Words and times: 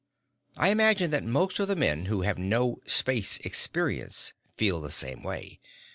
I 0.57 0.69
imagine 0.69 1.11
that 1.11 1.23
most 1.23 1.59
of 1.59 1.67
the 1.67 1.75
men 1.75 2.05
who 2.05 2.21
have 2.23 2.39
no 2.39 2.79
"space 2.87 3.37
experience" 3.41 4.33
feel 4.57 4.81
the 4.81 4.89
same 4.89 5.21
way. 5.21 5.59